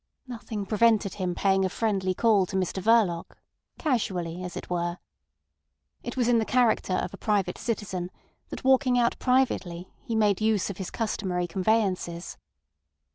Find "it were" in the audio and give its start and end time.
4.57-4.97